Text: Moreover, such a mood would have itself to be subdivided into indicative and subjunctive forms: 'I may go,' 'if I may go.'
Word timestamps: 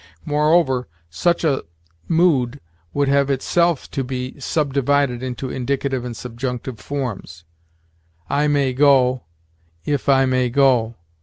Moreover, 0.25 0.87
such 1.11 1.43
a 1.43 1.63
mood 2.07 2.59
would 2.91 3.07
have 3.07 3.29
itself 3.29 3.87
to 3.91 4.03
be 4.03 4.39
subdivided 4.39 5.21
into 5.21 5.51
indicative 5.51 6.03
and 6.03 6.17
subjunctive 6.17 6.79
forms: 6.79 7.43
'I 8.27 8.47
may 8.47 8.73
go,' 8.73 9.21
'if 9.85 10.09
I 10.09 10.25
may 10.25 10.49
go.' 10.49 10.95